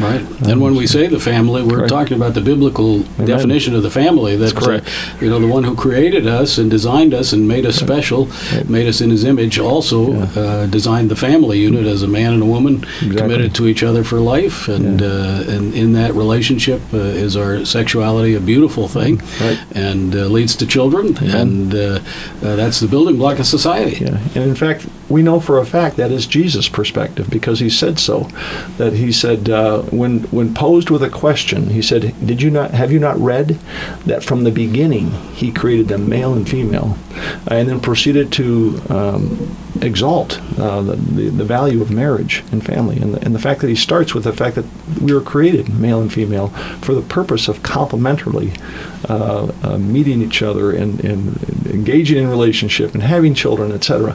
Right. 0.00 0.20
And 0.48 0.60
when 0.60 0.74
we 0.74 0.86
say 0.86 1.06
the 1.06 1.20
family, 1.20 1.62
we're 1.62 1.76
Correct. 1.76 1.90
talking 1.90 2.16
about 2.16 2.34
the 2.34 2.40
biblical 2.40 3.00
definition 3.24 3.74
of 3.74 3.82
the 3.82 3.90
family. 3.90 4.36
That's 4.36 4.52
correct. 4.52 4.88
uh, 4.88 5.18
you 5.20 5.30
know, 5.30 5.38
the 5.38 5.46
one 5.46 5.64
who 5.64 5.76
created 5.76 6.26
us 6.26 6.58
and 6.58 6.70
designed 6.70 7.14
us 7.14 7.32
and 7.32 7.46
made 7.46 7.66
us 7.66 7.76
special, 7.76 8.28
made 8.66 8.88
us 8.88 9.00
in 9.00 9.10
His 9.10 9.24
image, 9.24 9.58
also 9.58 10.14
uh, 10.14 10.66
designed 10.66 11.10
the 11.10 11.16
family 11.16 11.60
unit 11.60 11.86
as 11.86 12.02
a 12.02 12.08
man 12.08 12.32
and 12.32 12.42
a 12.42 12.46
woman 12.46 12.80
committed 13.00 13.54
to 13.56 13.66
each 13.66 13.82
other 13.82 14.02
for 14.02 14.18
life. 14.18 14.66
And 14.68 14.81
uh, 15.02 15.44
and 15.54 15.74
in 15.74 15.92
that 15.92 16.14
relationship 16.14 16.80
uh, 16.92 16.96
is 16.98 17.36
our 17.36 17.64
sexuality 17.64 18.34
a 18.34 18.40
beautiful 18.40 18.88
thing, 18.88 19.20
Right. 19.40 19.58
and 19.74 20.14
uh, 20.14 20.26
leads 20.26 20.56
to 20.56 20.66
children, 20.66 21.16
and 21.18 21.74
uh, 21.74 21.78
uh, 22.42 22.56
that's 22.56 22.80
the 22.80 22.88
building 22.88 23.16
block 23.16 23.38
of 23.38 23.46
society. 23.46 24.04
Yeah, 24.04 24.18
and 24.34 24.44
in 24.50 24.54
fact, 24.56 24.86
we 25.12 25.22
know 25.22 25.40
for 25.40 25.58
a 25.58 25.66
fact 25.66 25.96
that 25.98 26.10
is 26.10 26.26
Jesus' 26.26 26.68
perspective 26.70 27.28
because 27.28 27.60
he 27.60 27.68
said 27.68 27.98
so. 27.98 28.28
That 28.78 28.94
he 28.94 29.12
said 29.12 29.50
uh, 29.50 29.82
when 29.82 30.20
when 30.36 30.54
posed 30.54 30.88
with 30.88 31.02
a 31.02 31.10
question, 31.10 31.68
he 31.68 31.82
said, 31.82 32.14
"Did 32.26 32.40
you 32.40 32.50
not 32.50 32.70
have 32.70 32.90
you 32.90 32.98
not 32.98 33.18
read 33.18 33.58
that 34.06 34.24
from 34.24 34.44
the 34.44 34.50
beginning 34.50 35.10
he 35.34 35.52
created 35.52 35.88
them 35.88 36.08
male 36.08 36.32
and 36.32 36.48
female?" 36.48 36.96
And 37.46 37.68
then 37.68 37.80
proceeded 37.80 38.32
to 38.32 38.80
um, 38.88 39.56
exalt 39.82 40.40
uh, 40.58 40.80
the, 40.80 40.96
the 40.96 41.28
the 41.28 41.44
value 41.44 41.82
of 41.82 41.90
marriage 41.90 42.42
and 42.50 42.64
family, 42.64 42.98
and 42.98 43.14
the, 43.14 43.24
and 43.24 43.34
the 43.34 43.38
fact 43.38 43.60
that 43.60 43.68
he 43.68 43.76
starts 43.76 44.14
with 44.14 44.24
the 44.24 44.32
fact 44.32 44.56
that 44.56 44.64
we 45.00 45.12
were 45.12 45.20
created 45.20 45.68
male 45.78 46.00
and 46.00 46.10
female 46.10 46.48
for 46.80 46.94
the 46.94 47.02
purpose 47.02 47.48
of 47.48 47.62
complementarily 47.62 48.58
uh, 49.08 49.50
uh, 49.62 49.78
meeting 49.78 50.22
each 50.22 50.42
other 50.42 50.70
and, 50.70 51.04
and 51.04 51.42
engaging 51.66 52.18
in 52.18 52.28
relationship 52.28 52.94
and 52.94 53.02
having 53.02 53.34
children, 53.34 53.72
etc., 53.72 54.14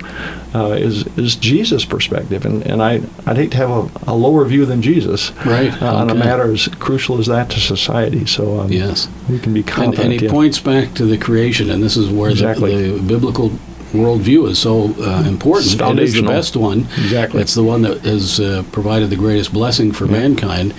uh, 0.56 0.72
is 0.88 1.06
is 1.18 1.36
Jesus' 1.36 1.86
perspective, 1.86 2.46
and 2.46 2.64
and 2.66 2.82
I 2.82 3.02
I'd 3.26 3.38
hate 3.38 3.52
to 3.52 3.58
have 3.58 3.70
a, 3.70 3.90
a 4.08 4.16
lower 4.16 4.44
view 4.46 4.66
than 4.66 4.82
Jesus, 4.82 5.32
Right, 5.46 5.72
uh, 5.82 5.96
on 5.96 6.10
a 6.10 6.16
matter 6.16 6.52
as 6.52 6.68
crucial 6.80 7.20
as 7.20 7.28
that 7.28 7.50
to 7.52 7.60
society. 7.60 8.26
So 8.26 8.60
um, 8.62 8.72
Yes. 8.72 9.08
we 9.30 9.38
can 9.40 9.54
be 9.54 9.60
And, 9.62 9.68
confident. 9.70 10.04
and 10.06 10.14
he 10.20 10.26
yeah. 10.26 10.32
points 10.32 10.60
back 10.60 10.94
to 10.96 11.06
the 11.06 11.18
creation, 11.18 11.70
and 11.70 11.84
this 11.84 11.96
is 11.98 12.10
where 12.10 12.32
Exactly. 12.32 12.76
the, 12.76 12.98
the 12.98 13.04
biblical 13.04 13.52
worldview 13.94 14.50
is 14.50 14.60
so 14.60 14.94
uh, 15.00 15.24
important. 15.28 15.66
It's 15.74 15.82
It 15.82 16.00
is 16.00 16.14
the 16.14 16.22
best 16.24 16.56
one. 16.56 16.80
Exactly. 16.98 17.42
It's 17.42 17.54
the 17.56 17.64
one 17.64 17.82
that 17.84 18.02
has 18.02 18.40
uh, 18.40 18.64
provided 18.72 19.10
the 19.10 19.16
greatest 19.16 19.54
blessing 19.54 19.92
for 19.92 20.06
mankind. 20.06 20.74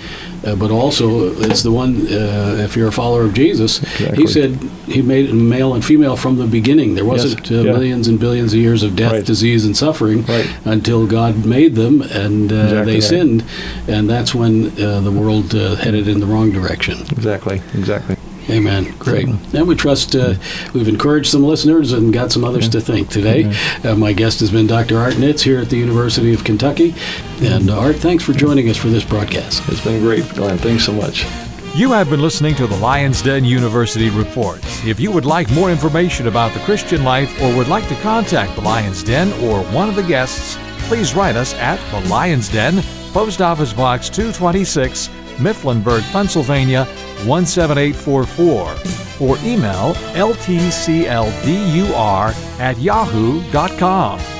Uh, 0.45 0.55
but 0.55 0.71
also, 0.71 1.33
it's 1.41 1.63
the 1.63 1.71
one, 1.71 2.07
uh, 2.07 2.63
if 2.63 2.77
you're 2.77 2.87
a 2.87 2.91
follower 2.93 3.23
of 3.23 3.33
Jesus, 3.33 3.83
Exactly. 3.83 4.17
he 4.23 4.25
said 4.27 4.55
he 4.87 5.01
made 5.01 5.33
male 5.33 5.73
and 5.73 5.83
female 5.83 6.15
from 6.15 6.37
the 6.37 6.45
beginning. 6.47 6.95
There 6.95 7.03
wasn't 7.03 7.51
uh, 7.51 7.55
yeah. 7.55 7.73
millions 7.73 8.07
and 8.07 8.17
billions 8.17 8.53
of 8.53 8.59
years 8.59 8.81
of 8.81 8.95
death, 8.95 9.11
Right. 9.11 9.25
disease, 9.25 9.65
and 9.65 9.75
suffering 9.75 10.23
Right. 10.25 10.49
until 10.63 11.05
God 11.07 11.45
made 11.45 11.75
them 11.75 12.01
and 12.01 12.53
uh, 12.53 12.55
Exactly 12.55 12.85
they 12.85 12.93
right. 12.93 13.03
sinned. 13.03 13.43
And 13.89 14.09
that's 14.09 14.33
when 14.33 14.67
uh, 14.81 15.01
the 15.01 15.11
world 15.11 15.53
uh, 15.53 15.75
headed 15.75 16.07
in 16.07 16.21
the 16.21 16.25
wrong 16.25 16.51
direction. 16.53 16.99
Exactly, 17.11 17.61
exactly. 17.73 18.15
Amen. 18.49 18.95
Great. 18.97 19.27
And 19.27 19.67
we 19.67 19.75
trust 19.75 20.15
uh, 20.15 20.35
we've 20.73 20.87
encouraged 20.87 21.27
some 21.29 21.43
listeners 21.43 21.91
and 21.91 22.13
got 22.13 22.31
some 22.31 22.43
others 22.43 22.67
to 22.69 22.81
think 22.81 23.09
today. 23.09 23.53
Uh, 23.83 23.95
my 23.95 24.13
guest 24.13 24.39
has 24.39 24.51
been 24.51 24.67
Dr. 24.67 24.97
Art 24.97 25.15
Nitz 25.15 25.41
here 25.41 25.59
at 25.59 25.69
the 25.69 25.77
University 25.77 26.33
of 26.33 26.43
Kentucky. 26.43 26.95
And 27.41 27.69
uh, 27.69 27.79
Art, 27.79 27.97
thanks 27.97 28.23
for 28.23 28.33
joining 28.33 28.69
us 28.69 28.77
for 28.77 28.87
this 28.87 29.03
broadcast. 29.03 29.63
It's 29.69 29.83
been 29.83 30.01
great, 30.01 30.27
Glenn. 30.29 30.57
Thanks 30.57 30.85
so 30.85 30.93
much. 30.93 31.25
You 31.75 31.91
have 31.91 32.09
been 32.09 32.21
listening 32.21 32.55
to 32.55 32.65
the 32.65 32.75
Lions 32.77 33.21
Den 33.21 33.45
University 33.45 34.09
Reports. 34.09 34.83
If 34.83 34.99
you 34.99 35.11
would 35.11 35.25
like 35.25 35.49
more 35.51 35.69
information 35.69 36.27
about 36.27 36.51
the 36.53 36.59
Christian 36.61 37.03
life 37.03 37.31
or 37.41 37.55
would 37.55 37.67
like 37.67 37.87
to 37.89 37.95
contact 38.01 38.55
the 38.55 38.61
Lions 38.61 39.03
Den 39.03 39.31
or 39.43 39.63
one 39.71 39.87
of 39.87 39.95
the 39.95 40.03
guests, 40.03 40.57
please 40.87 41.13
write 41.13 41.35
us 41.35 41.53
at 41.53 41.79
the 41.91 42.09
Lions 42.09 42.49
Den, 42.49 42.81
Post 43.13 43.41
Office 43.41 43.71
Box 43.71 44.09
226, 44.09 45.09
Mifflinburg, 45.39 46.03
Pennsylvania 46.11 46.85
17844, 47.25 49.27
or 49.27 49.37
email 49.39 49.95
ltcldur 50.13 51.13
at 52.59 52.77
yahoo.com. 52.77 54.38